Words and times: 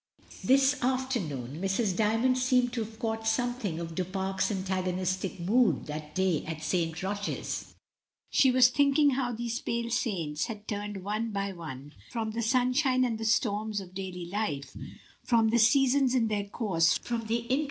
This 0.43 0.81
afternoon 0.83 1.61
Mrs. 1.61 1.93
D)rmond 1.95 2.35
seemed 2.35 2.73
to 2.73 2.83
have 2.83 2.97
caught 2.97 3.27
something 3.27 3.79
of 3.79 3.93
Du 3.93 4.03
Fare's 4.03 4.49
antagonistic 4.49 5.39
mood 5.39 5.85
that 5.85 6.15
day 6.15 6.43
at 6.47 6.63
St 6.63 7.03
Roch's; 7.03 7.75
she 8.31 8.49
was 8.49 8.69
thinking 8.69 9.11
how 9.11 9.31
these 9.31 9.59
pale 9.59 9.91
saints 9.91 10.47
had 10.47 10.67
turned 10.67 11.03
one 11.03 11.29
by 11.31 11.51
one 11.51 11.93
from 12.09 12.31
the 12.31 12.41
sunshine 12.41 13.05
and 13.05 13.19
the 13.19 13.25
storms 13.25 13.79
of 13.79 13.93
daily 13.93 14.25
life, 14.25 14.75
from 15.23 15.49
the 15.49 15.59
seasons 15.59 16.15
in 16.15 16.29
their 16.29 16.45
course, 16.45 16.97
from 16.97 17.27
the 17.27 17.35
interests 17.35 17.49
ST. 17.51 17.59